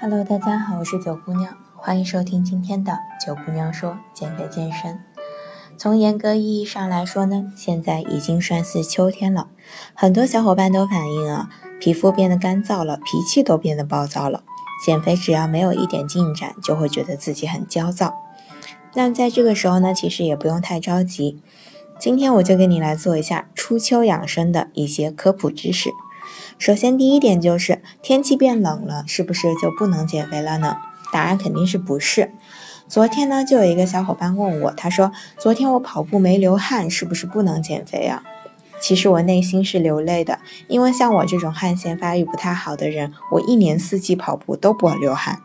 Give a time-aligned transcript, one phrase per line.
[0.00, 5.00] Hello，大家好，我是九姑娘，欢迎收听今天的九姑娘说减肥健身。
[5.76, 9.48] 从严格意义上来说呢，现在已经算是秋天了，
[9.94, 11.50] 很多小伙伴都反映啊，
[11.80, 14.42] 皮肤变得干燥了，脾气都变得暴躁了。
[14.84, 18.14] 减肥只要没有一点进展，就会觉得自己很焦躁。
[18.94, 21.42] 那在这个时候呢，其实也不用太着急。
[22.00, 25.90] 今天我就给你来做一下初秋养生的一些科普知识。
[26.58, 30.78] 首先，第一点就是天气变冷了，是不是就不能减肥了呢？
[31.12, 32.32] 答案肯定是不是。
[32.88, 38.22] 昨天呢，就有一个小伙伴问我，他说：“昨天我跑步没流汗，是不是不能减肥啊？”
[38.80, 40.38] 其实我内心是流泪的，
[40.68, 45.42] 因为像我这种汗腺发育不太好的人，我一年四季跑步都不流汗。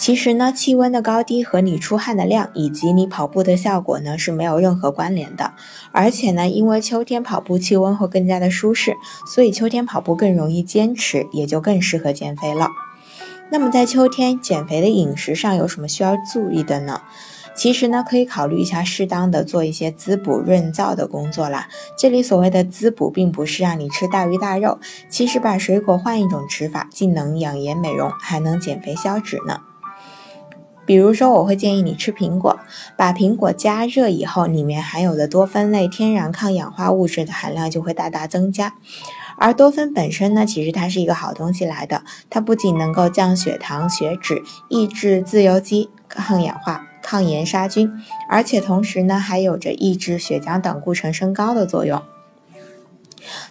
[0.00, 5.52] 其实呢，气温的高低和你出汗的量以及你跑步的效果呢是没有任何关联的。
[5.92, 12.70] 而且呢，因为秋天跑步气温会更加的舒适，所以秋天跑步更容易坚持，也就更适合减肥了。
[13.50, 17.02] 那么在秋天减肥的饮食上有什么需要注意的呢？
[17.54, 21.68] 其实呢，可以考虑一下适当的做一些滋补润燥的工作啦。
[21.98, 24.78] 这里所谓的滋补，并不是让你吃大鱼大肉，
[25.10, 29.60] 其实把水果换一种吃法，既能养颜美容，还能减肥消脂呢。
[30.90, 32.58] 比如说，我会建议你吃苹果，
[32.96, 38.74] 把苹果加热以后，里面含有的多酚类天然抗氧化物质的含量就会大大增加。
[39.38, 47.88] 而多酚本身呢，其实它是一个好东西来的，它不仅能够降血糖、血脂，抑制自由基、抗氧化、抗炎杀菌，
[48.28, 52.02] 而且同时呢，还有着抑制血浆胆固醇升高的作用。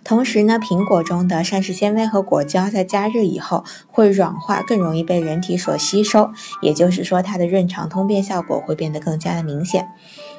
[0.03, 9.89] 同时呢，苹果中的膳食纤维和果胶在加热以后会软化，更容易被人体所吸收，也就是说它的润肠通便效果会变得更加的明显。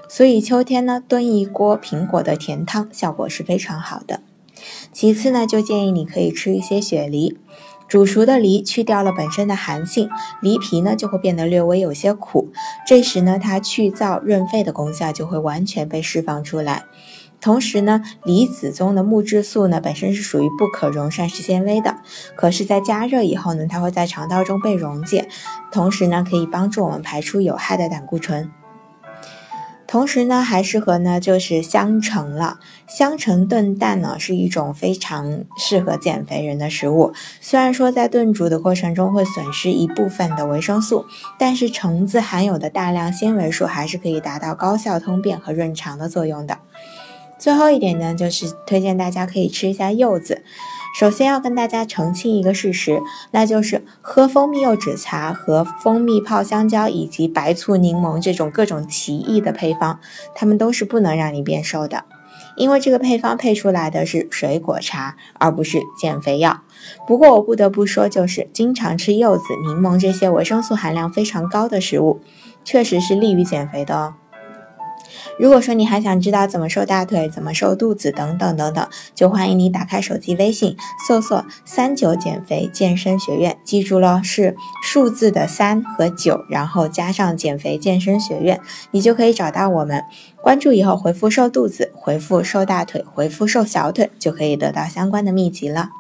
[0.09, 4.21] 所以秋天呢，炖一锅苹果的甜汤效果是非常好的。
[4.93, 7.39] 其次呢，就建议你可以吃一些雪梨，
[7.89, 10.11] 煮熟的梨去掉了本身的寒性，
[10.43, 12.53] 梨皮呢就会变得略微有些苦，
[12.87, 16.85] 这时呢，它去燥润肺的功效就会完全被释放出来。
[17.41, 21.97] 同时呢，梨子中的木质素呢本身是属于不可溶膳食纤维的，
[22.37, 25.29] 可是，在加热以后呢，它会在肠道中被溶解，
[25.73, 28.51] 同时呢，可以帮助我们排出有害的胆固醇。
[29.87, 32.61] 同时呢，还适合呢就是香橙了。
[32.87, 37.13] 香橙炖蛋呢是一种非常适合减肥人的食物。
[37.41, 41.07] 虽然说在炖煮的过程中会损失一部分的维生素，
[41.41, 46.59] 但是橙子含有的大量纤维素还是可以达到高效通便和润肠的作用的。
[47.41, 50.43] 最后一点呢，就是推荐大家可以吃一下柚子。
[50.99, 60.01] 首先要跟大家澄清一个事实，那就是喝蜂蜜柚子茶和蜂蜜泡香蕉以及白醋柠檬这种各种奇异的配方，
[60.35, 62.05] 它们都是不能让你变瘦的，
[62.57, 66.61] 因为这个配方配出来的是水果茶，而不是减肥药。
[67.07, 72.21] 不过我不得不说，就是经常吃柚子、柠檬这些维生素含量非常高的食物，
[72.65, 74.15] 确实是利于减肥的哦。
[75.39, 80.77] 如果说你还想知道怎么瘦大腿、怎么瘦肚子等等等等，就欢迎你打开手机微信，
[81.07, 88.61] 搜索“三九减肥健身学院”，记住了是数字的三和九，然后加上减肥健身学院，
[88.91, 90.05] 你就可以找到我们。
[90.43, 95.91] 关注以后回复“瘦肚子”、回复“瘦大腿”、回复“瘦小腿”，就可以得到相关的秘籍了。